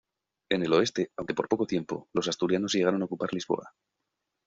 [0.55, 3.71] En el oeste, aunque por poco tiempo, los asturianos llegaron a ocupar Lisboa.